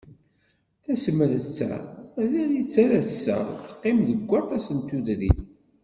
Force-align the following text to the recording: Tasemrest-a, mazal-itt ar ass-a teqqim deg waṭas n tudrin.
Tasemrest-a, 0.83 1.71
mazal-itt 2.13 2.75
ar 2.83 2.91
ass-a 2.99 3.37
teqqim 3.65 3.97
deg 4.07 4.21
waṭas 4.29 4.67
n 4.77 4.79
tudrin. 4.87 5.39